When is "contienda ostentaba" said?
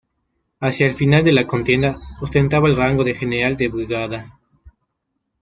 1.45-2.67